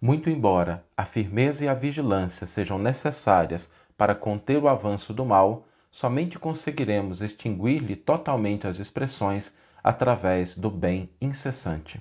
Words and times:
Muito 0.00 0.30
embora 0.30 0.84
a 0.96 1.04
firmeza 1.04 1.64
e 1.64 1.68
a 1.68 1.74
vigilância 1.74 2.46
sejam 2.46 2.78
necessárias 2.78 3.68
para 3.96 4.14
conter 4.14 4.62
o 4.62 4.68
avanço 4.68 5.12
do 5.12 5.24
mal, 5.24 5.66
somente 5.90 6.38
conseguiremos 6.38 7.20
extinguir-lhe 7.20 7.96
totalmente 7.96 8.68
as 8.68 8.78
expressões 8.78 9.52
através 9.82 10.56
do 10.56 10.70
bem 10.70 11.10
incessante. 11.20 12.00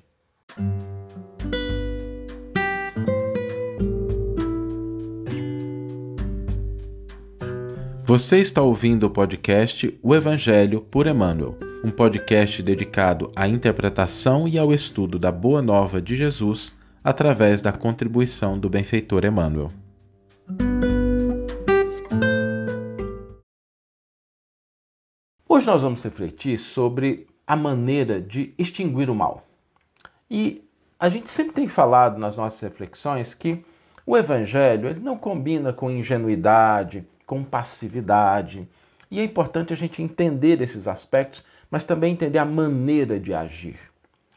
Você 8.03 8.37
está 8.37 8.61
ouvindo 8.61 9.07
o 9.07 9.09
podcast 9.09 9.99
O 10.03 10.13
Evangelho 10.13 10.81
por 10.81 11.07
Emmanuel, 11.07 11.57
um 11.83 11.89
podcast 11.89 12.61
dedicado 12.61 13.31
à 13.35 13.47
interpretação 13.47 14.47
e 14.47 14.59
ao 14.59 14.71
estudo 14.71 15.17
da 15.17 15.31
Boa 15.31 15.63
Nova 15.63 15.99
de 15.99 16.15
Jesus 16.15 16.77
através 17.03 17.61
da 17.61 17.71
contribuição 17.71 18.57
do 18.57 18.69
benfeitor 18.69 19.25
Emmanuel. 19.25 19.69
Hoje 25.47 25.65
nós 25.65 25.81
vamos 25.81 26.03
refletir 26.03 26.57
sobre 26.57 27.27
a 27.47 27.55
maneira 27.55 28.21
de 28.21 28.53
extinguir 28.57 29.09
o 29.09 29.15
mal. 29.15 29.47
E 30.29 30.63
a 30.99 31.09
gente 31.09 31.29
sempre 31.29 31.53
tem 31.53 31.67
falado 31.67 32.19
nas 32.19 32.37
nossas 32.37 32.59
reflexões 32.61 33.33
que 33.33 33.63
o 34.05 34.15
evangelho 34.15 34.87
ele 34.87 34.99
não 34.99 35.17
combina 35.17 35.73
com 35.73 35.89
ingenuidade, 35.89 37.07
com 37.25 37.43
passividade. 37.43 38.67
E 39.09 39.19
é 39.19 39.23
importante 39.23 39.73
a 39.73 39.75
gente 39.75 40.01
entender 40.01 40.61
esses 40.61 40.87
aspectos, 40.87 41.43
mas 41.69 41.85
também 41.85 42.13
entender 42.13 42.39
a 42.39 42.45
maneira 42.45 43.19
de 43.19 43.33
agir, 43.33 43.79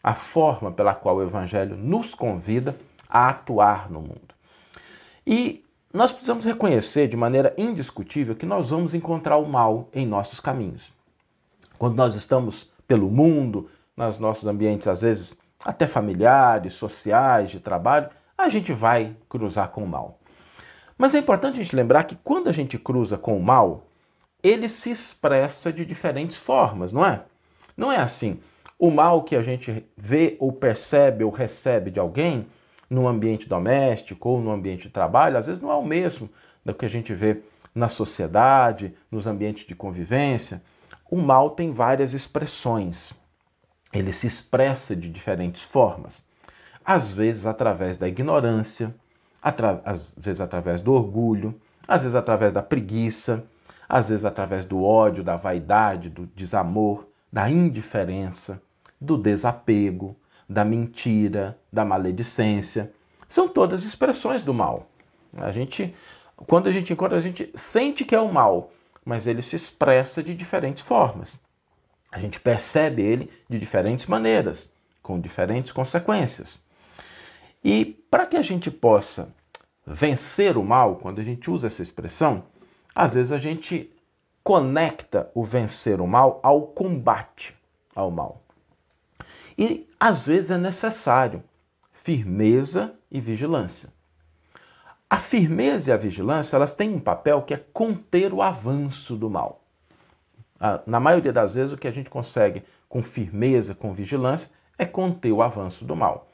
a 0.03 0.15
forma 0.15 0.71
pela 0.71 0.95
qual 0.95 1.17
o 1.17 1.23
Evangelho 1.23 1.77
nos 1.77 2.15
convida 2.15 2.77
a 3.09 3.29
atuar 3.29 3.91
no 3.91 4.01
mundo. 4.01 4.35
E 5.27 5.65
nós 5.93 6.13
precisamos 6.13 6.45
reconhecer 6.45 7.09
de 7.09 7.17
maneira 7.17 7.55
indiscutível 7.59 8.35
que 8.35 8.47
nós 8.47 8.71
vamos 8.71 8.95
encontrar 8.95 9.37
o 9.37 9.49
mal 9.49 9.89
em 9.93 10.07
nossos 10.07 10.41
caminhos. 10.41 10.93
Quando 11.79 11.97
nós 11.97 12.15
estamos 12.15 12.71
pelo 12.87 13.11
mundo, 13.11 13.69
nos 13.97 14.19
nossos 14.19 14.47
ambientes, 14.47 14.87
às 14.87 15.03
vezes 15.03 15.37
até 15.65 15.87
familiares, 15.87 16.75
sociais, 16.75 17.51
de 17.51 17.61
trabalho, 17.61 18.09
a 18.37 18.49
gente 18.49 18.73
vai 18.73 19.15
cruzar 19.29 19.69
com 19.69 19.85
o 19.85 19.89
mal. 19.89 20.19
Mas 20.97 21.15
é 21.15 21.19
importante 21.19 21.61
a 21.61 21.63
gente 21.63 21.77
lembrar 21.77 22.05
que 22.05 22.17
quando 22.17 22.49
a 22.49 22.53
gente 22.53 22.79
cruza 22.79 23.19
com 23.19 23.37
o 23.37 23.43
mal, 23.43 23.87
ele 24.43 24.69
se 24.69 24.91
expressa 24.91 25.73
de 25.73 25.85
diferentes 25.85 26.37
formas, 26.37 26.93
não 26.93 27.05
é? 27.05 27.23
Não 27.77 27.93
é 27.93 27.97
assim. 27.97 28.41
O 28.83 28.91
mal 28.91 29.25
que 29.25 29.37
a 29.37 29.43
gente 29.43 29.85
vê 29.95 30.39
ou 30.41 30.51
percebe 30.51 31.23
ou 31.23 31.31
recebe 31.31 31.91
de 31.91 32.01
alguém 32.01 32.47
no 32.89 33.07
ambiente 33.07 33.47
doméstico 33.47 34.31
ou 34.31 34.41
no 34.41 34.51
ambiente 34.51 34.85
de 34.85 34.89
trabalho, 34.89 35.37
às 35.37 35.45
vezes 35.45 35.61
não 35.61 35.71
é 35.71 35.75
o 35.75 35.85
mesmo 35.85 36.31
do 36.65 36.73
que 36.73 36.87
a 36.87 36.89
gente 36.89 37.13
vê 37.13 37.43
na 37.75 37.91
sociedade, 37.91 38.95
nos 39.11 39.27
ambientes 39.27 39.67
de 39.67 39.75
convivência. 39.75 40.63
O 41.11 41.19
mal 41.19 41.51
tem 41.51 41.73
várias 41.73 42.15
expressões. 42.15 43.13
Ele 43.93 44.15
se 44.15 44.27
expressa 44.27 44.97
de 44.97 45.11
diferentes 45.11 45.63
formas. 45.63 46.23
Às 46.83 47.13
vezes 47.13 47.45
através 47.45 47.99
da 47.99 48.09
ignorância, 48.09 48.95
às 49.43 50.11
vezes 50.17 50.41
através 50.41 50.81
do 50.81 50.95
orgulho, 50.95 51.55
às 51.87 52.01
vezes 52.01 52.15
através 52.15 52.51
da 52.51 52.63
preguiça, 52.63 53.45
às 53.87 54.09
vezes 54.09 54.25
através 54.25 54.65
do 54.65 54.83
ódio, 54.83 55.23
da 55.23 55.37
vaidade, 55.37 56.09
do 56.09 56.25
desamor, 56.35 57.07
da 57.31 57.51
indiferença, 57.51 58.63
do 59.01 59.17
desapego, 59.17 60.17
da 60.49 60.65
mentira, 60.65 61.59
da 61.73 61.85
maledicência. 61.85 62.93
São 63.29 63.49
todas 63.49 63.85
expressões 63.85 64.45
do 64.45 64.53
mal. 64.53 64.89
A 65.37 65.53
gente, 65.53 65.95
quando 66.37 66.69
a 66.69 66.73
gente 66.73 66.93
encontra, 66.93 67.17
a 67.17 67.21
gente 67.21 67.51
sente 67.55 68.05
que 68.05 68.15
é 68.15 68.21
o 68.21 68.33
mal, 68.33 68.73
mas 69.05 69.27
ele 69.27 69.43
se 69.43 69.57
expressa 69.57 70.23
de 70.23 70.35
diferentes 70.35 70.83
formas. 70.83 71.39
A 72.11 72.19
gente 72.19 72.41
percebe 72.41 73.03
ele 73.03 73.31
de 73.49 73.59
diferentes 73.59 74.07
maneiras, 74.07 74.71
com 75.03 75.21
diferentes 75.21 75.71
consequências. 75.71 76.61
E 77.63 77.85
para 78.11 78.27
que 78.27 78.37
a 78.37 78.43
gente 78.43 78.71
possa 78.71 79.33
vencer 79.87 80.57
o 80.57 80.65
mal, 80.65 80.97
quando 80.97 81.21
a 81.21 81.25
gente 81.25 81.51
usa 81.51 81.69
essa 81.69 81.83
expressão, 81.83 82.45
às 82.95 83.15
vezes 83.15 83.33
a 83.33 83.39
gente 83.39 83.93
conecta 84.43 85.31
o 85.35 85.45
vencer 85.45 86.01
o 86.01 86.07
mal 86.07 86.41
ao 86.43 86.63
combate 86.63 87.55
ao 87.95 88.11
mal. 88.11 88.43
E 89.61 89.87
às 90.01 90.27
vezes 90.27 90.51
é 90.51 90.59
necessário 90.59 91.45
firmeza 91.93 92.95
e 93.11 93.21
vigilância. 93.21 93.91
A 95.09 95.19
firmeza 95.19 95.91
e 95.91 95.93
a 95.93 95.97
vigilância, 95.97 96.57
elas 96.57 96.73
têm 96.73 96.95
um 96.95 97.01
papel 97.01 97.43
que 97.43 97.53
é 97.53 97.63
conter 97.73 98.33
o 98.33 98.41
avanço 98.41 99.15
do 99.17 99.29
mal. 99.29 99.63
Na 100.87 100.99
maioria 100.99 101.33
das 101.33 101.55
vezes, 101.55 101.73
o 101.73 101.77
que 101.77 101.87
a 101.87 101.93
gente 101.93 102.09
consegue 102.09 102.63
com 102.89 103.03
firmeza, 103.03 103.75
com 103.75 103.93
vigilância, 103.93 104.51
é 104.79 104.87
conter 104.87 105.31
o 105.31 105.43
avanço 105.43 105.85
do 105.85 105.95
mal 105.95 106.31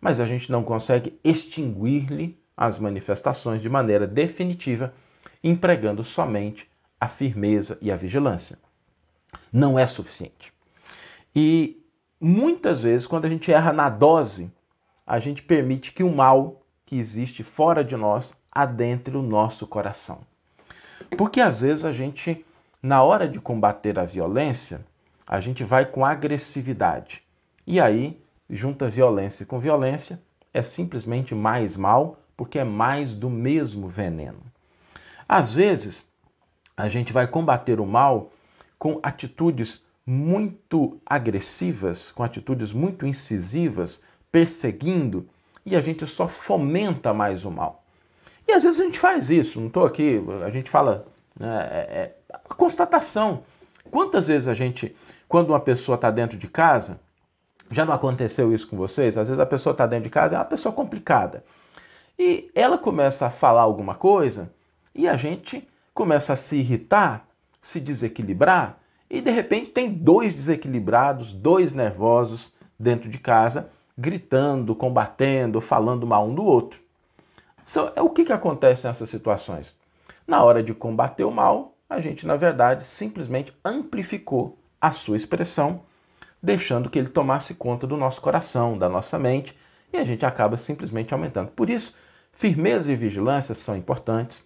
mas 0.00 0.20
a 0.20 0.26
gente 0.26 0.50
não 0.50 0.62
consegue 0.62 1.18
extinguir-lhe 1.24 2.38
as 2.56 2.78
manifestações 2.78 3.60
de 3.60 3.68
maneira 3.68 4.06
definitiva, 4.06 4.94
empregando 5.42 6.02
somente 6.02 6.70
a 7.00 7.08
firmeza 7.08 7.78
e 7.80 7.90
a 7.90 7.96
vigilância. 7.96 8.58
Não 9.52 9.78
é 9.78 9.86
suficiente. 9.86 10.52
E 11.34 11.84
muitas 12.20 12.82
vezes, 12.82 13.06
quando 13.06 13.24
a 13.24 13.28
gente 13.28 13.52
erra 13.52 13.72
na 13.72 13.88
dose, 13.88 14.50
a 15.06 15.18
gente 15.18 15.42
permite 15.42 15.92
que 15.92 16.02
o 16.02 16.14
mal 16.14 16.62
que 16.84 16.96
existe 16.96 17.42
fora 17.42 17.84
de 17.84 17.96
nós 17.96 18.32
adentre 18.50 19.16
o 19.16 19.22
nosso 19.22 19.66
coração. 19.66 20.20
Porque 21.16 21.40
às 21.40 21.60
vezes 21.60 21.84
a 21.84 21.92
gente, 21.92 22.44
na 22.82 23.02
hora 23.02 23.28
de 23.28 23.40
combater 23.40 23.98
a 23.98 24.04
violência, 24.04 24.84
a 25.26 25.40
gente 25.40 25.62
vai 25.64 25.84
com 25.84 26.04
agressividade. 26.04 27.22
E 27.66 27.80
aí 27.80 28.18
junta 28.48 28.88
violência 28.88 29.44
com 29.44 29.58
violência, 29.58 30.22
é 30.52 30.62
simplesmente 30.62 31.34
mais 31.34 31.76
mal, 31.76 32.18
porque 32.36 32.58
é 32.58 32.64
mais 32.64 33.16
do 33.16 33.28
mesmo 33.28 33.88
veneno. 33.88 34.40
Às 35.28 35.54
vezes, 35.54 36.06
a 36.76 36.88
gente 36.88 37.12
vai 37.12 37.26
combater 37.26 37.80
o 37.80 37.86
mal 37.86 38.30
com 38.78 39.00
atitudes 39.02 39.82
muito 40.06 41.00
agressivas, 41.04 42.12
com 42.12 42.22
atitudes 42.22 42.72
muito 42.72 43.04
incisivas, 43.06 44.00
perseguindo, 44.30 45.28
e 45.64 45.74
a 45.74 45.80
gente 45.80 46.06
só 46.06 46.28
fomenta 46.28 47.12
mais 47.12 47.44
o 47.44 47.50
mal. 47.50 47.84
E 48.46 48.52
às 48.52 48.62
vezes 48.62 48.80
a 48.80 48.84
gente 48.84 48.98
faz 48.98 49.28
isso, 49.30 49.58
não 49.58 49.66
estou 49.66 49.84
aqui, 49.84 50.22
a 50.44 50.50
gente 50.50 50.70
fala, 50.70 51.06
né, 51.38 51.68
é, 51.70 51.78
é, 51.78 52.16
a 52.32 52.54
constatação. 52.54 53.42
Quantas 53.90 54.28
vezes 54.28 54.46
a 54.46 54.54
gente, 54.54 54.94
quando 55.28 55.50
uma 55.50 55.58
pessoa 55.58 55.96
está 55.96 56.10
dentro 56.10 56.38
de 56.38 56.46
casa, 56.46 57.00
já 57.68 57.84
não 57.84 57.92
aconteceu 57.92 58.52
isso 58.54 58.68
com 58.68 58.76
vocês? 58.76 59.16
Às 59.16 59.26
vezes 59.26 59.40
a 59.40 59.46
pessoa 59.46 59.72
está 59.72 59.86
dentro 59.86 60.04
de 60.04 60.10
casa, 60.10 60.36
é 60.36 60.38
uma 60.38 60.44
pessoa 60.44 60.72
complicada. 60.72 61.42
E 62.16 62.48
ela 62.54 62.78
começa 62.78 63.26
a 63.26 63.30
falar 63.30 63.62
alguma 63.62 63.96
coisa 63.96 64.52
e 64.94 65.08
a 65.08 65.16
gente 65.16 65.66
começa 65.92 66.32
a 66.32 66.36
se 66.36 66.56
irritar, 66.56 67.26
se 67.60 67.80
desequilibrar, 67.80 68.78
e 69.08 69.20
de 69.20 69.30
repente 69.30 69.70
tem 69.70 69.90
dois 69.90 70.34
desequilibrados, 70.34 71.32
dois 71.32 71.72
nervosos 71.74 72.52
dentro 72.78 73.08
de 73.08 73.18
casa, 73.18 73.70
gritando, 73.96 74.74
combatendo, 74.74 75.60
falando 75.60 76.06
mal 76.06 76.26
um 76.26 76.34
do 76.34 76.44
outro. 76.44 76.80
So, 77.64 77.90
é 77.96 78.02
o 78.02 78.10
que, 78.10 78.24
que 78.24 78.32
acontece 78.32 78.86
nessas 78.86 79.08
situações? 79.08 79.74
Na 80.26 80.42
hora 80.44 80.62
de 80.62 80.74
combater 80.74 81.24
o 81.24 81.30
mal, 81.30 81.74
a 81.88 82.00
gente, 82.00 82.26
na 82.26 82.36
verdade, 82.36 82.84
simplesmente 82.84 83.52
amplificou 83.64 84.58
a 84.80 84.90
sua 84.90 85.16
expressão 85.16 85.80
deixando 86.42 86.90
que 86.90 86.98
ele 86.98 87.08
tomasse 87.08 87.54
conta 87.54 87.86
do 87.86 87.96
nosso 87.96 88.20
coração, 88.20 88.78
da 88.78 88.88
nossa 88.88 89.18
mente, 89.18 89.56
e 89.92 89.96
a 89.96 90.04
gente 90.04 90.24
acaba 90.24 90.56
simplesmente 90.56 91.12
aumentando. 91.12 91.50
Por 91.50 91.70
isso, 91.70 91.94
firmeza 92.30 92.92
e 92.92 92.96
vigilância 92.96 93.54
são 93.54 93.76
importantes, 93.76 94.44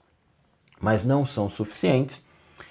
mas 0.80 1.04
não 1.04 1.26
são 1.26 1.50
suficientes, 1.50 2.24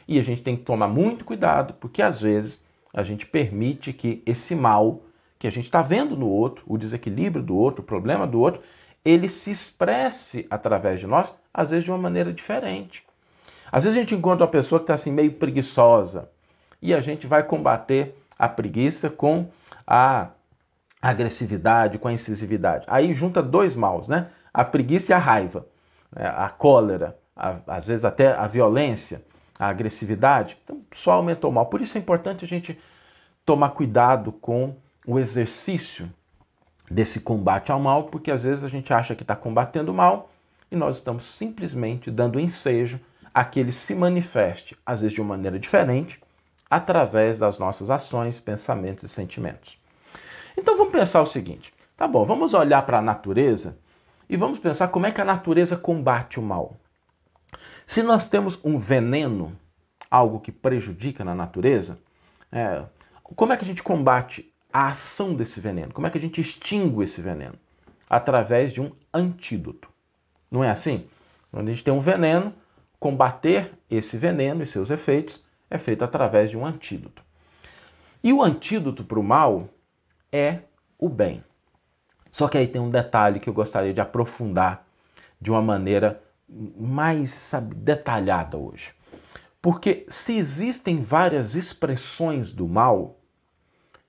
e 0.08 0.20
a 0.20 0.24
gente 0.24 0.42
tem 0.42 0.56
que 0.56 0.64
tomar 0.64 0.88
muito 0.88 1.26
cuidado, 1.26 1.74
porque 1.76 2.02
às 2.02 2.22
vezes 2.22 2.62
a 2.94 3.04
gente 3.04 3.26
permite 3.26 3.94
que 3.94 4.24
esse 4.26 4.56
mal 4.56 5.02
que 5.38 5.48
a 5.48 5.52
gente 5.52 5.66
está 5.66 5.82
vendo 5.82 6.18
no 6.18 6.28
outro, 6.28 6.66
o 6.68 6.78
desequilíbrio 6.78 7.44
do 7.44 7.56
outro, 7.56 7.82
o 7.82 7.86
problema 7.86 8.28
do 8.28 8.40
outro, 8.40 8.62
ele 9.06 9.30
se 9.30 9.50
expresse 9.52 10.46
através 10.50 11.00
de 11.00 11.08
nós, 11.08 11.34
às 11.54 11.72
vezes 11.72 11.86
de 11.86 11.92
uma 11.92 11.98
maneira 11.98 12.34
diferente. 12.34 13.04
Às 13.72 13.84
vezes 13.84 13.98
a 13.98 14.02
gente 14.02 14.16
encontra 14.16 14.46
uma 14.46 14.52
pessoa 14.52 14.80
que 14.80 14.84
está 14.84 14.96
assim 14.96 15.12
meio 15.12 15.32
preguiçosa 15.34 16.30
e 16.82 16.94
a 16.94 17.00
gente 17.00 17.28
vai 17.28 17.44
combater 17.44 18.16
a 18.38 18.50
preguiça 18.50 19.10
com 19.10 19.48
a 19.86 20.30
agressividade, 21.02 21.98
com 21.98 22.08
a 22.08 22.14
incisividade. 22.14 22.86
Aí 22.88 23.14
junta 23.14 23.42
dois 23.42 23.76
maus, 23.76 24.08
né? 24.08 24.28
A 24.54 24.66
preguiça 24.66 25.12
e 25.12 25.16
a 25.16 25.18
raiva, 25.18 25.66
né? 26.14 26.26
a 26.36 26.50
cólera, 26.50 27.18
a, 27.36 27.56
às 27.68 27.88
vezes 27.88 28.04
até 28.04 28.34
a 28.34 28.48
violência, 28.48 29.24
a 29.60 29.68
agressividade. 29.68 30.58
Então 30.64 30.82
só 30.92 31.12
aumentou 31.12 31.52
o 31.52 31.54
mal. 31.54 31.66
Por 31.66 31.82
isso 31.82 31.98
é 31.98 32.02
importante 32.02 32.46
a 32.46 32.48
gente 32.48 32.80
tomar 33.46 33.72
cuidado 33.72 34.32
com 34.32 34.76
o 35.06 35.20
exercício 35.20 36.10
desse 36.90 37.20
combate 37.20 37.72
ao 37.72 37.80
mal, 37.80 38.06
porque 38.06 38.32
às 38.32 38.44
vezes 38.44 38.64
a 38.64 38.70
gente 38.70 38.94
acha 38.94 39.14
que 39.14 39.24
está 39.24 39.36
combatendo 39.36 39.92
o 39.92 39.94
mal 39.94 40.32
e 40.72 40.76
nós 40.76 40.96
estamos 40.98 41.26
simplesmente 41.26 42.10
dando 42.10 42.40
ensejo 42.40 43.00
a 43.34 43.44
que 43.44 43.60
ele 43.60 43.72
se 43.72 43.94
manifeste, 43.94 44.78
às 44.86 45.02
vezes 45.02 45.14
de 45.14 45.22
uma 45.22 45.36
maneira 45.36 45.60
diferente, 45.60 46.20
através 46.70 47.40
das 47.40 47.60
nossas 47.60 47.90
ações, 47.90 48.40
pensamentos 48.40 49.04
e 49.04 49.10
sentimentos. 49.10 49.78
Então 50.58 50.76
vamos 50.76 50.94
pensar 50.94 51.22
o 51.22 51.26
seguinte: 51.26 51.74
tá 51.96 52.08
bom, 52.08 52.26
vamos 52.26 52.54
olhar 52.54 52.82
para 52.84 53.00
a 53.00 53.02
natureza 53.02 53.78
e 54.30 54.38
vamos 54.38 54.60
pensar 54.60 54.88
como 54.90 55.06
é 55.06 55.12
que 55.12 55.22
a 55.22 55.26
natureza 55.26 55.76
combate 55.76 56.40
o 56.40 56.44
mal. 56.44 56.76
Se 57.90 58.04
nós 58.04 58.28
temos 58.28 58.60
um 58.64 58.78
veneno, 58.78 59.58
algo 60.12 60.40
que 60.40 60.52
prejudica 60.52 61.26
na 61.26 61.34
natureza, 61.34 61.98
é, 62.52 62.84
como 63.24 63.52
é 63.52 63.58
que 63.58 63.64
a 63.64 63.68
gente 63.68 63.82
combate 63.82 64.54
a 64.72 64.90
ação 64.90 65.34
desse 65.34 65.60
veneno? 65.60 65.92
Como 65.92 66.06
é 66.06 66.12
que 66.12 66.20
a 66.20 66.22
gente 66.22 66.40
extingue 66.40 67.04
esse 67.04 67.20
veneno? 67.20 67.56
Através 68.08 68.74
de 68.74 68.80
um 68.80 68.92
antídoto. 69.12 69.90
Não 70.52 70.64
é 70.64 70.70
assim? 70.70 71.08
Quando 71.52 71.68
a 71.68 71.72
gente 71.72 71.84
tem 71.84 71.92
um 71.92 72.00
veneno, 72.00 72.54
combater 73.00 73.74
esse 73.90 74.20
veneno 74.20 74.62
e 74.62 74.68
seus 74.68 74.92
efeitos 74.92 75.44
é 75.68 75.80
feito 75.80 76.04
através 76.04 76.52
de 76.52 76.58
um 76.60 76.68
antídoto. 76.68 77.24
E 78.24 78.32
o 78.32 78.44
antídoto 78.44 79.04
para 79.04 79.20
o 79.20 79.24
mal 79.24 79.68
é 80.32 80.60
o 80.96 81.10
bem. 81.10 81.44
Só 82.32 82.48
que 82.48 82.60
aí 82.60 82.68
tem 82.68 82.80
um 82.80 82.92
detalhe 82.92 83.40
que 83.40 83.50
eu 83.50 83.54
gostaria 83.54 83.96
de 83.96 84.00
aprofundar 84.00 84.86
de 85.42 85.50
uma 85.50 85.62
maneira 85.64 86.22
mais 86.78 87.32
sabe, 87.32 87.76
detalhada 87.76 88.58
hoje. 88.58 88.92
Porque 89.62 90.06
se 90.08 90.38
existem 90.38 90.98
várias 90.98 91.56
expressões 91.56 92.52
do 92.52 92.68
mal, 92.68 93.20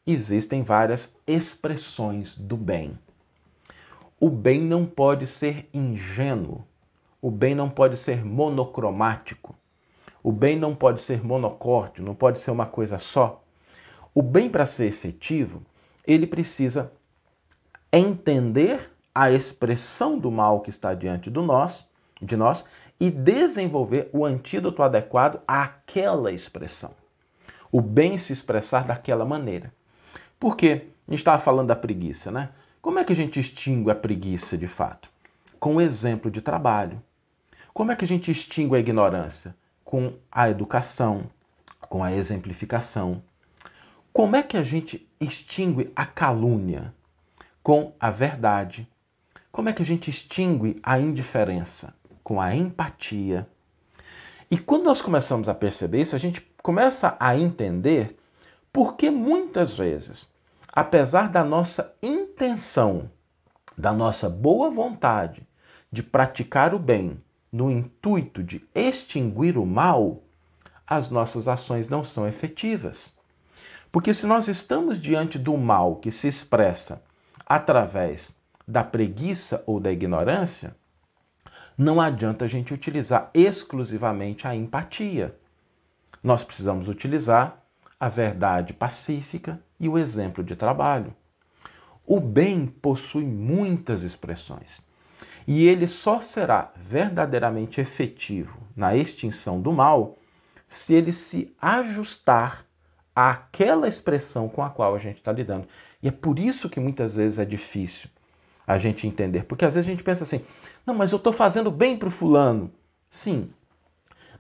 existem 0.06 0.62
várias 0.62 1.16
expressões 1.26 2.36
do 2.36 2.56
bem. 2.56 2.98
O 4.18 4.30
bem 4.30 4.60
não 4.60 4.86
pode 4.86 5.26
ser 5.26 5.68
ingênuo, 5.72 6.64
o 7.20 7.30
bem 7.30 7.54
não 7.54 7.68
pode 7.68 7.96
ser 7.96 8.24
monocromático, 8.24 9.56
o 10.22 10.30
bem 10.30 10.58
não 10.58 10.74
pode 10.74 11.00
ser 11.00 11.24
monocórdio, 11.24 12.04
não 12.04 12.14
pode 12.14 12.38
ser 12.38 12.50
uma 12.50 12.66
coisa 12.66 12.98
só. 12.98 13.42
O 14.14 14.22
bem, 14.22 14.50
para 14.50 14.66
ser 14.66 14.86
efetivo, 14.86 15.62
ele 16.06 16.26
precisa 16.26 16.92
entender 17.92 18.90
a 19.14 19.30
expressão 19.30 20.18
do 20.18 20.30
mal 20.30 20.60
que 20.60 20.70
está 20.70 20.94
diante 20.94 21.30
do 21.30 21.42
nós, 21.42 21.86
de 22.20 22.36
nós 22.36 22.64
e 22.98 23.10
desenvolver 23.10 24.10
o 24.12 24.24
antídoto 24.24 24.82
adequado 24.82 25.40
àquela 25.48 26.30
expressão. 26.30 26.92
O 27.72 27.80
bem 27.80 28.18
se 28.18 28.32
expressar 28.32 28.84
daquela 28.84 29.24
maneira. 29.24 29.72
Por 30.38 30.56
quê? 30.56 30.88
A 31.06 31.10
gente 31.10 31.20
estava 31.20 31.38
falando 31.38 31.68
da 31.68 31.76
preguiça, 31.76 32.30
né? 32.30 32.50
Como 32.82 32.98
é 32.98 33.04
que 33.04 33.12
a 33.12 33.16
gente 33.16 33.38
extingue 33.38 33.90
a 33.90 33.94
preguiça 33.94 34.56
de 34.56 34.66
fato? 34.66 35.10
Com 35.58 35.76
o 35.76 35.80
exemplo 35.80 36.30
de 36.30 36.40
trabalho. 36.40 37.02
Como 37.72 37.92
é 37.92 37.96
que 37.96 38.04
a 38.04 38.08
gente 38.08 38.30
extingue 38.30 38.76
a 38.76 38.78
ignorância? 38.78 39.54
Com 39.84 40.14
a 40.30 40.48
educação, 40.48 41.24
com 41.88 42.02
a 42.02 42.12
exemplificação. 42.12 43.22
Como 44.12 44.34
é 44.34 44.42
que 44.42 44.56
a 44.56 44.62
gente 44.62 45.08
extingue 45.20 45.92
a 45.94 46.04
calúnia? 46.06 46.94
Com 47.62 47.92
a 48.00 48.10
verdade. 48.10 48.88
Como 49.52 49.68
é 49.68 49.72
que 49.72 49.82
a 49.82 49.86
gente 49.86 50.10
extingue 50.10 50.80
a 50.82 50.98
indiferença? 50.98 51.94
Com 52.22 52.40
a 52.40 52.54
empatia. 52.54 53.48
E 54.50 54.58
quando 54.58 54.84
nós 54.84 55.00
começamos 55.00 55.48
a 55.48 55.54
perceber 55.54 56.00
isso, 56.00 56.16
a 56.16 56.18
gente 56.18 56.40
começa 56.62 57.16
a 57.18 57.36
entender 57.36 58.16
por 58.72 58.96
que 58.96 59.10
muitas 59.10 59.76
vezes 59.76 60.28
apesar 60.72 61.28
da 61.28 61.44
nossa 61.44 61.94
intenção, 62.02 63.10
da 63.76 63.92
nossa 63.92 64.28
boa 64.28 64.70
vontade 64.70 65.46
de 65.90 66.02
praticar 66.02 66.74
o 66.74 66.78
bem 66.78 67.20
no 67.52 67.70
intuito 67.70 68.42
de 68.42 68.64
extinguir 68.74 69.58
o 69.58 69.66
mal, 69.66 70.22
as 70.86 71.08
nossas 71.08 71.48
ações 71.48 71.88
não 71.88 72.04
são 72.04 72.26
efetivas. 72.26 73.12
Porque 73.90 74.14
se 74.14 74.26
nós 74.26 74.46
estamos 74.46 75.00
diante 75.00 75.38
do 75.38 75.56
mal 75.56 75.96
que 75.96 76.12
se 76.12 76.28
expressa 76.28 77.02
através 77.44 78.32
da 78.66 78.84
preguiça 78.84 79.64
ou 79.66 79.80
da 79.80 79.90
ignorância, 79.90 80.76
não 81.76 82.00
adianta 82.00 82.44
a 82.44 82.48
gente 82.48 82.74
utilizar 82.74 83.30
exclusivamente 83.32 84.46
a 84.46 84.54
empatia. 84.54 85.36
Nós 86.22 86.44
precisamos 86.44 86.88
utilizar 86.88 87.62
a 87.98 88.08
verdade 88.08 88.72
pacífica 88.72 89.60
e 89.78 89.88
o 89.88 89.98
exemplo 89.98 90.44
de 90.44 90.56
trabalho. 90.56 91.14
O 92.06 92.20
bem 92.20 92.66
possui 92.66 93.24
muitas 93.24 94.02
expressões 94.02 94.82
e 95.46 95.66
ele 95.66 95.86
só 95.86 96.20
será 96.20 96.72
verdadeiramente 96.76 97.80
efetivo 97.80 98.58
na 98.76 98.94
extinção 98.94 99.60
do 99.60 99.72
mal 99.72 100.18
se 100.66 100.94
ele 100.94 101.12
se 101.12 101.54
ajustar 101.60 102.64
àquela 103.14 103.88
expressão 103.88 104.48
com 104.48 104.62
a 104.62 104.70
qual 104.70 104.94
a 104.94 104.98
gente 104.98 105.16
está 105.16 105.32
lidando. 105.32 105.66
E 106.02 106.08
é 106.08 106.12
por 106.12 106.38
isso 106.38 106.68
que 106.68 106.78
muitas 106.78 107.16
vezes 107.16 107.38
é 107.38 107.44
difícil 107.44 108.08
a 108.70 108.78
gente 108.78 109.06
entender, 109.06 109.44
porque 109.44 109.64
às 109.64 109.74
vezes 109.74 109.88
a 109.88 109.90
gente 109.90 110.04
pensa 110.04 110.24
assim: 110.24 110.42
não, 110.86 110.94
mas 110.94 111.12
eu 111.12 111.16
estou 111.16 111.32
fazendo 111.32 111.70
bem 111.70 111.96
para 111.96 112.08
o 112.08 112.10
fulano. 112.10 112.70
Sim, 113.08 113.50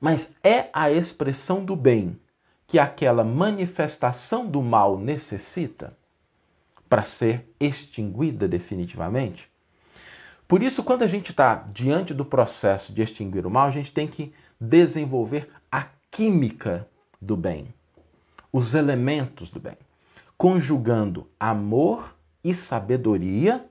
mas 0.00 0.34
é 0.42 0.68
a 0.72 0.90
expressão 0.90 1.64
do 1.64 1.74
bem 1.74 2.18
que 2.66 2.78
aquela 2.78 3.24
manifestação 3.24 4.46
do 4.46 4.62
mal 4.62 4.96
necessita 4.98 5.96
para 6.88 7.04
ser 7.04 7.52
extinguida 7.58 8.46
definitivamente? 8.46 9.50
Por 10.46 10.62
isso, 10.62 10.82
quando 10.82 11.02
a 11.02 11.06
gente 11.06 11.30
está 11.30 11.54
diante 11.54 12.12
do 12.12 12.24
processo 12.24 12.92
de 12.92 13.02
extinguir 13.02 13.46
o 13.46 13.50
mal, 13.50 13.66
a 13.66 13.70
gente 13.70 13.92
tem 13.92 14.08
que 14.08 14.32
desenvolver 14.60 15.48
a 15.70 15.86
química 16.10 16.88
do 17.20 17.36
bem, 17.36 17.72
os 18.52 18.74
elementos 18.74 19.50
do 19.50 19.60
bem, 19.60 19.76
conjugando 20.36 21.28
amor 21.38 22.16
e 22.42 22.54
sabedoria, 22.54 23.64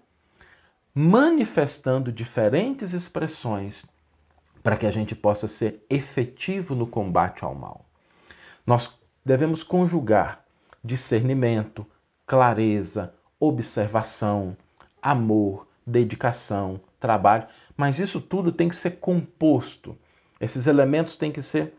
manifestando 1.02 2.12
diferentes 2.12 2.92
expressões 2.92 3.86
para 4.62 4.76
que 4.76 4.86
a 4.86 4.92
gente 4.92 5.16
possa 5.16 5.48
ser 5.48 5.82
efetivo 5.90 6.76
no 6.76 6.86
combate 6.86 7.46
ao 7.46 7.56
mal. 7.56 7.86
Nós 8.68 9.00
devemos 9.24 9.64
conjugar 9.64 10.44
discernimento, 10.84 11.88
clareza, 12.28 13.14
observação, 13.40 14.58
amor, 15.02 15.70
dedicação, 15.88 16.82
trabalho, 17.00 17.48
mas 17.78 17.98
isso 17.98 18.20
tudo 18.20 18.52
tem 18.52 18.68
que 18.68 18.76
ser 18.76 18.98
composto. 19.00 19.98
Esses 20.38 20.68
elementos 20.68 21.16
têm 21.16 21.32
que 21.32 21.42
ser 21.42 21.76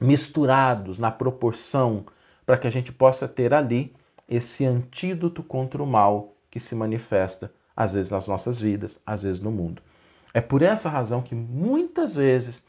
misturados 0.00 1.00
na 1.00 1.10
proporção 1.10 2.06
para 2.46 2.56
que 2.56 2.68
a 2.68 2.70
gente 2.70 2.92
possa 2.92 3.26
ter 3.26 3.52
ali 3.52 3.92
esse 4.28 4.64
antídoto 4.64 5.42
contra 5.42 5.82
o 5.82 5.86
mal 5.86 6.36
que 6.48 6.60
se 6.60 6.76
manifesta 6.76 7.52
às 7.76 7.92
vezes 7.92 8.10
nas 8.10 8.28
nossas 8.28 8.60
vidas, 8.60 9.00
às 9.06 9.22
vezes 9.22 9.40
no 9.40 9.50
mundo. 9.50 9.82
É 10.34 10.40
por 10.40 10.62
essa 10.62 10.88
razão 10.88 11.22
que 11.22 11.34
muitas 11.34 12.14
vezes 12.14 12.62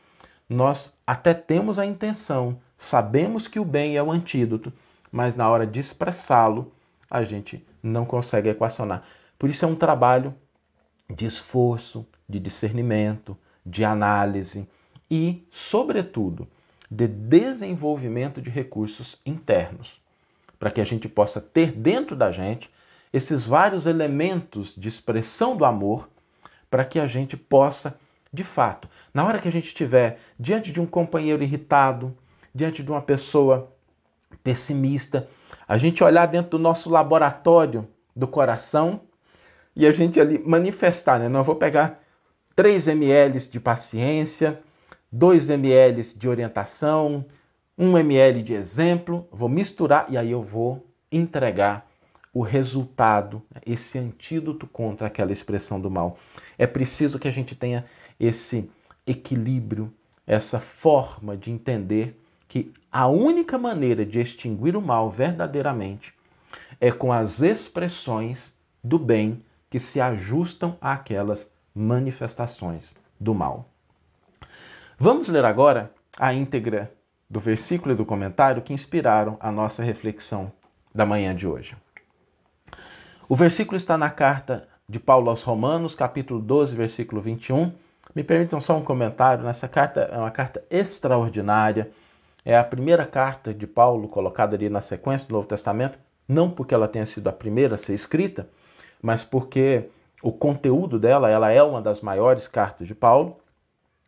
nós 0.49 0.93
até 1.05 1.33
temos 1.33 1.79
a 1.79 1.85
intenção 1.85 2.57
Sabemos 2.83 3.47
que 3.47 3.61
o 3.61 3.63
bem 3.63 3.95
é 3.95 4.03
o 4.03 4.11
antídoto, 4.11 4.73
mas 5.09 5.37
na 5.37 5.49
hora 5.49 5.65
de 5.65 5.79
expressá-lo, 5.79 6.73
a 7.09 7.23
gente 7.23 7.65
não 7.81 8.03
consegue 8.03 8.49
equacionar. 8.49 9.03
Por 9.39 9.49
isso 9.49 9.63
é 9.63 9.67
um 9.69 9.75
trabalho 9.75 10.35
de 11.09 11.25
esforço, 11.25 12.05
de 12.27 12.41
discernimento, 12.41 13.37
de 13.65 13.85
análise 13.85 14.67
e, 15.09 15.47
sobretudo, 15.49 16.45
de 16.91 17.07
desenvolvimento 17.07 18.41
de 18.41 18.49
recursos 18.49 19.17
internos, 19.25 20.01
para 20.59 20.69
que 20.69 20.81
a 20.81 20.85
gente 20.85 21.07
possa 21.07 21.39
ter 21.39 21.71
dentro 21.71 22.17
da 22.17 22.33
gente 22.33 22.69
esses 23.13 23.47
vários 23.47 23.85
elementos 23.85 24.75
de 24.75 24.89
expressão 24.89 25.55
do 25.55 25.63
amor, 25.63 26.09
para 26.69 26.83
que 26.83 26.99
a 26.99 27.05
gente 27.05 27.37
possa, 27.37 27.99
de 28.33 28.43
fato, 28.43 28.89
na 29.13 29.23
hora 29.23 29.37
que 29.37 29.47
a 29.47 29.51
gente 29.51 29.67
estiver 29.67 30.17
diante 30.39 30.71
de 30.71 30.81
um 30.81 30.87
companheiro 30.87 31.43
irritado, 31.43 32.17
diante 32.53 32.81
de 32.81 32.91
uma 32.91 33.01
pessoa 33.01 33.71
pessimista, 34.43 35.27
a 35.67 35.77
gente 35.77 36.03
olhar 36.03 36.25
dentro 36.25 36.51
do 36.51 36.59
nosso 36.59 36.89
laboratório 36.89 37.87
do 38.15 38.27
coração 38.27 39.01
e 39.75 39.85
a 39.85 39.91
gente 39.91 40.19
ali 40.19 40.41
manifestar, 40.43 41.19
né? 41.19 41.29
Não 41.29 41.43
vou 41.43 41.55
pegar 41.55 42.03
3 42.55 42.87
ml 42.87 43.39
de 43.47 43.59
paciência, 43.59 44.59
2 45.11 45.49
ml 45.49 46.01
de 46.17 46.27
orientação, 46.27 47.25
1 47.77 47.97
ml 47.99 48.41
de 48.41 48.53
exemplo, 48.53 49.27
vou 49.31 49.49
misturar 49.49 50.07
e 50.09 50.17
aí 50.17 50.31
eu 50.31 50.41
vou 50.41 50.85
entregar 51.11 51.87
o 52.33 52.41
resultado, 52.41 53.41
esse 53.65 53.99
antídoto 53.99 54.65
contra 54.65 55.07
aquela 55.07 55.31
expressão 55.31 55.79
do 55.79 55.91
mal. 55.91 56.17
É 56.57 56.65
preciso 56.65 57.19
que 57.19 57.27
a 57.27 57.31
gente 57.31 57.55
tenha 57.55 57.85
esse 58.19 58.69
equilíbrio, 59.05 59.93
essa 60.25 60.59
forma 60.59 61.37
de 61.37 61.51
entender 61.51 62.19
que 62.47 62.73
a 62.91 63.07
única 63.07 63.57
maneira 63.57 64.05
de 64.05 64.19
extinguir 64.19 64.75
o 64.75 64.81
mal 64.81 65.11
verdadeiramente 65.11 66.13
é 66.79 66.91
com 66.91 67.11
as 67.11 67.41
expressões 67.41 68.53
do 68.83 68.97
bem 68.97 69.43
que 69.69 69.79
se 69.79 70.01
ajustam 70.01 70.77
àquelas 70.81 71.49
manifestações 71.73 72.95
do 73.19 73.33
mal. 73.33 73.69
Vamos 74.97 75.27
ler 75.27 75.45
agora 75.45 75.91
a 76.17 76.33
íntegra 76.33 76.93
do 77.29 77.39
versículo 77.39 77.93
e 77.93 77.97
do 77.97 78.05
comentário 78.05 78.61
que 78.61 78.73
inspiraram 78.73 79.37
a 79.39 79.51
nossa 79.51 79.81
reflexão 79.81 80.51
da 80.93 81.05
manhã 81.05 81.35
de 81.35 81.47
hoje. 81.47 81.75
O 83.29 83.37
versículo 83.37 83.77
está 83.77 83.97
na 83.97 84.09
carta 84.09 84.67
de 84.87 84.99
Paulo 84.99 85.29
aos 85.29 85.43
Romanos, 85.43 85.95
capítulo 85.95 86.41
12, 86.41 86.75
versículo 86.75 87.21
21. 87.21 87.71
Me 88.13 88.21
permitam 88.21 88.59
só 88.59 88.77
um 88.77 88.83
comentário. 88.83 89.45
Nessa 89.45 89.65
carta 89.65 90.01
é 90.11 90.17
uma 90.17 90.29
carta 90.29 90.61
extraordinária. 90.69 91.89
É 92.43 92.57
a 92.57 92.63
primeira 92.65 93.05
carta 93.05 93.53
de 93.53 93.65
Paulo 93.65 94.09
colocada 94.09 94.57
ali 94.57 94.69
na 94.69 94.81
sequência 94.81 95.25
do 95.29 95.35
Novo 95.35 95.47
Testamento, 95.47 95.97
não 96.27 96.49
porque 96.49 96.73
ela 96.73 96.87
tenha 96.87 97.05
sido 97.05 97.29
a 97.29 97.31
primeira 97.31 97.75
a 97.75 97.77
ser 97.77 97.93
escrita, 97.93 98.49
mas 99.01 99.23
porque 99.23 99.85
o 100.21 100.31
conteúdo 100.31 100.99
dela, 100.99 101.29
ela 101.29 101.49
é 101.49 101.63
uma 101.63 101.81
das 101.81 102.01
maiores 102.01 102.49
cartas 102.49 102.85
de 102.85 102.93
Paulo. 102.93 103.37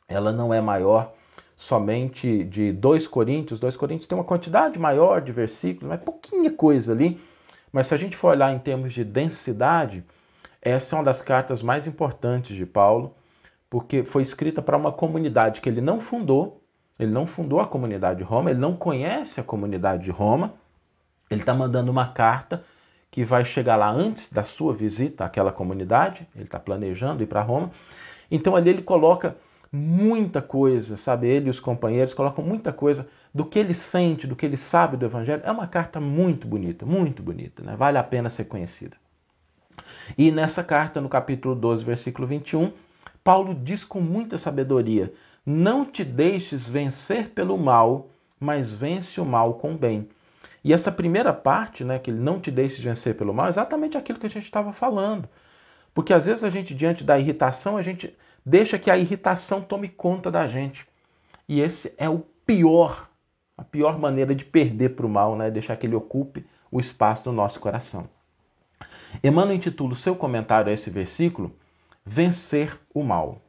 Ela 0.10 0.34
não 0.34 0.54
é 0.54 0.60
maior 0.60 1.14
somente 1.56 2.44
de 2.44 2.74
2 2.74 3.08
Coríntios. 3.08 3.62
2 3.62 3.78
Coríntios 3.78 4.08
tem 4.08 4.18
uma 4.18 4.26
quantidade 4.26 4.78
maior 4.78 5.22
de 5.22 5.32
versículos, 5.32 5.88
mas 5.88 6.02
pouquinha 6.02 6.52
coisa 6.52 6.92
ali. 6.92 7.18
Mas 7.76 7.88
se 7.88 7.94
a 7.94 7.98
gente 7.98 8.16
for 8.16 8.30
olhar 8.30 8.54
em 8.54 8.58
termos 8.58 8.94
de 8.94 9.04
densidade, 9.04 10.02
essa 10.62 10.96
é 10.96 10.98
uma 10.98 11.04
das 11.04 11.20
cartas 11.20 11.62
mais 11.62 11.86
importantes 11.86 12.56
de 12.56 12.66
Paulo, 12.66 13.14
porque 13.70 14.06
foi 14.06 14.22
escrita 14.22 14.62
para 14.62 14.78
uma 14.78 14.94
comunidade 14.94 15.60
que 15.60 15.68
ele 15.68 15.82
não 15.82 16.00
fundou, 16.00 16.64
ele 16.98 17.12
não 17.12 17.28
fundou 17.28 17.60
a 17.60 17.68
comunidade 17.68 18.20
de 18.20 18.24
Roma, 18.24 18.50
ele 18.50 18.62
não 18.62 18.78
conhece 18.78 19.42
a 19.42 19.44
comunidade 19.44 20.06
de 20.06 20.10
Roma, 20.10 20.54
ele 21.30 21.42
está 21.42 21.54
mandando 21.54 21.92
uma 21.92 22.08
carta 22.08 22.64
que 23.12 23.26
vai 23.26 23.44
chegar 23.44 23.76
lá 23.76 23.92
antes 23.92 24.32
da 24.32 24.46
sua 24.46 24.74
visita 24.74 25.26
àquela 25.26 25.52
comunidade, 25.52 26.26
ele 26.34 26.46
está 26.46 26.58
planejando 26.58 27.24
ir 27.24 27.28
para 27.28 27.42
Roma. 27.42 27.72
Então 28.32 28.56
ali 28.56 28.70
ele 28.70 28.84
coloca 28.84 29.36
muita 29.70 30.42
coisa, 30.42 30.96
sabe? 30.96 31.28
Ele 31.28 31.48
e 31.48 31.50
os 31.50 31.60
companheiros 31.60 32.14
colocam 32.14 32.42
muita 32.42 32.72
coisa 32.72 33.06
do 33.36 33.44
que 33.44 33.60
ele 33.60 33.74
sente, 33.74 34.26
do 34.26 34.34
que 34.34 34.46
ele 34.46 34.56
sabe 34.56 34.96
do 34.96 35.06
Evangelho. 35.06 35.42
É 35.44 35.52
uma 35.52 35.68
carta 35.68 36.00
muito 36.00 36.48
bonita, 36.48 36.86
muito 36.86 37.22
bonita, 37.22 37.62
né? 37.62 37.76
Vale 37.76 37.98
a 37.98 38.04
pena 38.04 38.30
ser 38.30 38.46
conhecida. 38.46 38.96
E 40.18 40.32
nessa 40.32 40.64
carta, 40.64 41.02
no 41.02 41.10
capítulo 41.10 41.54
12, 41.54 41.84
versículo 41.84 42.26
21, 42.26 42.72
Paulo 43.22 43.54
diz 43.54 43.84
com 43.84 44.00
muita 44.00 44.38
sabedoria: 44.38 45.12
Não 45.46 45.84
te 45.84 46.06
deixes 46.06 46.70
vencer 46.70 47.32
pelo 47.32 47.58
mal, 47.58 48.08
mas 48.40 48.72
vence 48.72 49.20
o 49.20 49.26
mal 49.26 49.56
com 49.56 49.74
o 49.74 49.78
bem. 49.78 50.08
E 50.64 50.72
essa 50.72 50.90
primeira 50.90 51.34
parte, 51.34 51.84
né, 51.84 52.00
que 52.00 52.10
ele 52.10 52.22
não 52.22 52.40
te 52.40 52.50
deixe 52.50 52.82
vencer 52.82 53.16
pelo 53.18 53.34
mal, 53.34 53.48
é 53.48 53.50
exatamente 53.50 53.98
aquilo 53.98 54.18
que 54.18 54.28
a 54.28 54.30
gente 54.30 54.46
estava 54.46 54.72
falando. 54.72 55.28
Porque 55.94 56.14
às 56.14 56.26
vezes 56.26 56.46
a 56.46 56.50
gente, 56.50 56.74
diante 56.74 57.04
da 57.04 57.20
irritação, 57.20 57.76
a 57.76 57.82
gente 57.82 58.16
deixa 58.46 58.80
que 58.80 58.90
a 58.90 58.98
irritação 58.98 59.62
tome 59.62 59.90
conta 59.90 60.32
da 60.32 60.48
gente. 60.48 60.88
E 61.50 61.60
esse 61.60 61.94
é 61.98 62.10
o 62.10 62.20
pior, 62.46 63.10
a 63.58 63.64
pior 63.64 63.98
maneira 63.98 64.36
de 64.36 64.46
perder 64.46 64.90
para 64.90 65.06
o 65.06 65.10
mal, 65.10 65.36
né? 65.36 65.50
deixar 65.50 65.76
que 65.78 65.88
ele 65.88 65.96
ocupe 65.96 66.46
o 66.72 66.80
espaço 66.80 67.26
do 67.26 67.32
nosso 67.32 67.60
coração. 67.60 68.10
Emmanuel 69.24 69.56
intitula 69.56 69.94
o 69.94 69.96
seu 69.96 70.16
comentário 70.16 70.70
a 70.70 70.74
esse 70.74 70.90
versículo 70.90 71.56
Vencer 72.04 72.80
o 72.94 73.04
Mal. 73.04 73.42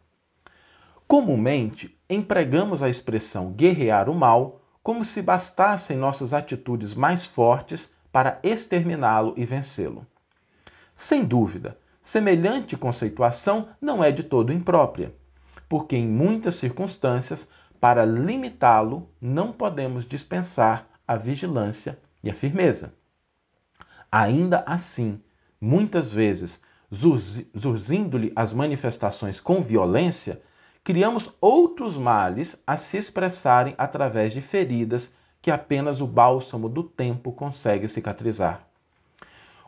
Comumente, 1.07 1.99
empregamos 2.09 2.83
a 2.83 2.89
expressão 2.89 3.53
guerrear 3.53 4.09
o 4.09 4.15
mal 4.15 4.61
como 4.83 5.05
se 5.05 5.21
bastassem 5.21 5.97
nossas 5.97 6.33
atitudes 6.33 6.95
mais 6.95 7.27
fortes 7.27 7.95
para 8.13 8.39
exterminá-lo 8.43 9.35
e 9.37 9.45
vencê-lo. 9.45 10.07
Sem 10.95 11.25
dúvida, 11.25 11.77
semelhante 12.03 12.77
conceituação 12.77 13.69
não 13.81 14.03
é 14.03 14.11
de 14.11 14.23
todo 14.23 14.53
imprópria, 14.53 15.15
porque 15.69 15.97
em 15.97 16.07
muitas 16.07 16.55
circunstâncias, 16.55 17.49
para 17.81 18.05
limitá-lo, 18.05 19.11
não 19.21 19.53
podemos 19.53 20.05
dispensar 20.05 20.89
a 21.07 21.17
vigilância 21.17 21.99
e 22.23 22.31
a 22.31 22.35
firmeza. 22.35 22.95
Ainda 24.11 24.65
assim, 24.67 25.21
muitas 25.61 26.13
vezes, 26.13 26.61
zurzindo-lhe 27.57 28.33
as 28.35 28.53
manifestações 28.53 29.41
com 29.41 29.61
violência, 29.61 30.41
criamos 30.83 31.33
outros 31.41 31.99
males 31.99 32.63
a 32.67 32.77
se 32.77 32.97
expressarem 32.97 33.75
através 33.77 34.33
de 34.33 34.41
feridas 34.41 35.15
que 35.43 35.51
apenas 35.51 36.01
o 36.01 36.07
bálsamo 36.07 36.69
do 36.69 36.83
tempo 36.83 37.33
consegue 37.33 37.89
cicatrizar. 37.89 38.67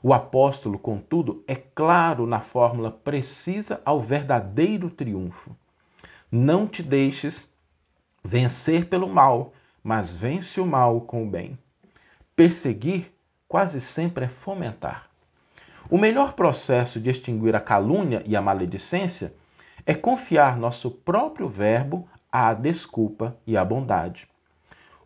O 0.02 0.14
apóstolo, 0.14 0.78
contudo, 0.78 1.42
é 1.46 1.56
claro 1.56 2.26
na 2.26 2.40
fórmula 2.40 2.90
precisa 2.90 3.82
ao 3.84 4.00
verdadeiro 4.00 4.90
triunfo. 4.90 5.56
Não 6.30 6.66
te 6.66 6.82
deixes 6.82 7.48
vencer 8.22 8.86
pelo 8.86 9.08
mal, 9.08 9.52
mas 9.82 10.12
vence 10.12 10.60
o 10.60 10.66
mal 10.66 11.00
com 11.00 11.26
o 11.26 11.30
bem. 11.30 11.58
Perseguir 12.34 13.12
quase 13.46 13.80
sempre 13.80 14.26
é 14.26 14.28
fomentar. 14.28 15.08
O 15.90 15.96
melhor 15.96 16.34
processo 16.34 17.00
de 17.00 17.08
extinguir 17.08 17.56
a 17.56 17.60
calúnia 17.60 18.22
e 18.26 18.36
a 18.36 18.42
maledicência 18.42 19.34
é 19.86 19.94
confiar 19.94 20.58
nosso 20.58 20.90
próprio 20.90 21.48
verbo 21.48 22.06
à 22.30 22.52
desculpa 22.52 23.38
e 23.46 23.56
à 23.56 23.64
bondade. 23.64 24.28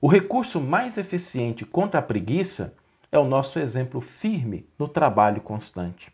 O 0.01 0.09
recurso 0.09 0.61
mais 0.61 0.99
eficiente 0.99 1.65
contra 1.65 2.01
a 2.01 2.03
preguiça 2.03 2.75
é 3.13 3.19
o 3.19 3.25
nosso 3.25 3.61
exemplo 3.61 4.01
firme 4.01 4.67
no 4.77 4.89
trabalho 4.89 5.41
constante. 5.41 6.13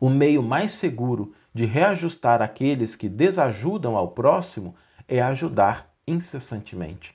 O 0.00 0.10
meio 0.10 0.42
mais 0.42 0.72
seguro 0.72 1.32
de 1.54 1.64
reajustar 1.64 2.42
aqueles 2.42 2.96
que 2.96 3.08
desajudam 3.08 3.96
ao 3.96 4.08
próximo 4.08 4.74
é 5.12 5.20
ajudar 5.20 5.92
incessantemente. 6.08 7.14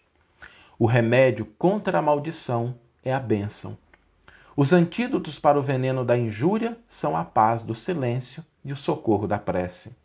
O 0.77 0.85
remédio 0.85 1.47
contra 1.57 1.97
a 1.97 2.01
maldição 2.01 2.75
é 3.03 3.11
a 3.11 3.19
bênção. 3.19 3.75
Os 4.55 4.71
antídotos 4.71 5.39
para 5.39 5.57
o 5.57 5.63
veneno 5.63 6.05
da 6.05 6.15
injúria 6.15 6.77
são 6.87 7.17
a 7.17 7.25
paz 7.25 7.63
do 7.63 7.73
silêncio 7.73 8.45
e 8.63 8.71
o 8.71 8.75
socorro 8.75 9.27
da 9.27 9.39
prece. 9.39 9.95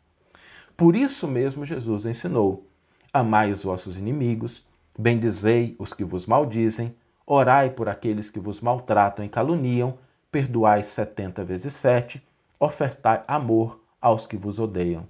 Por 0.74 0.96
isso 0.96 1.28
mesmo 1.28 1.66
Jesus 1.66 2.06
ensinou: 2.06 2.66
Amai 3.12 3.52
os 3.52 3.62
vossos 3.62 3.94
inimigos, 3.94 4.64
bendizei 4.98 5.76
os 5.78 5.92
que 5.92 6.02
vos 6.02 6.24
maldizem, 6.24 6.96
orai 7.26 7.68
por 7.68 7.90
aqueles 7.90 8.30
que 8.30 8.40
vos 8.40 8.62
maltratam 8.62 9.22
e 9.22 9.28
caluniam, 9.28 9.98
perdoai 10.30 10.82
setenta 10.82 11.44
vezes 11.44 11.74
sete, 11.74 12.26
ofertai 12.58 13.22
amor 13.28 13.82
aos 14.00 14.26
que 14.26 14.38
vos 14.38 14.58
odeiam. 14.58 15.06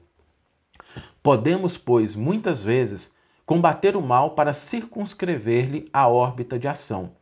Podemos, 1.22 1.78
pois, 1.78 2.16
muitas 2.16 2.62
vezes 2.62 3.12
combater 3.46 3.96
o 3.96 4.02
mal 4.02 4.30
para 4.30 4.52
circunscrever-lhe 4.52 5.88
a 5.92 6.08
órbita 6.08 6.58
de 6.58 6.68
ação, 6.68 7.12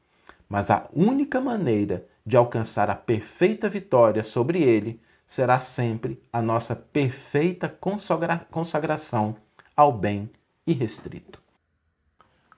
mas 0.49 0.71
a 0.71 0.89
única 0.93 1.41
maneira 1.41 2.07
de 2.25 2.37
alcançar 2.37 2.91
a 2.91 2.95
perfeita 2.95 3.69
vitória 3.69 4.23
sobre 4.23 4.63
ele 4.63 5.01
será 5.27 5.61
sempre 5.61 6.21
a 6.33 6.43
nossa 6.43 6.75
perfeita 6.75 7.69
consagra 7.69 8.47
consagração 8.51 9.37
ao 9.77 9.93
bem 9.93 10.31
irrestrito. 10.67 11.41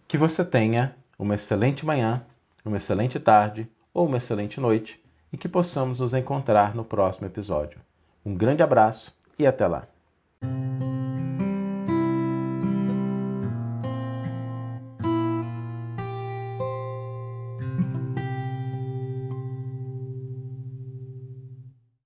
Que 0.08 0.16
você 0.16 0.44
tenha 0.44 0.96
uma 1.18 1.34
excelente 1.34 1.84
manhã, 1.84 2.24
uma 2.64 2.78
excelente 2.78 3.20
tarde 3.20 3.68
ou 3.92 4.06
uma 4.06 4.16
excelente 4.16 4.60
noite 4.60 5.02
e 5.32 5.36
que 5.36 5.48
possamos 5.48 6.00
nos 6.00 6.14
encontrar 6.14 6.74
no 6.74 6.84
próximo 6.84 7.26
episódio. 7.26 7.80
Um 8.24 8.34
grande 8.34 8.62
abraço 8.62 9.14
e 9.38 9.46
até 9.46 9.66
lá! 9.66 9.91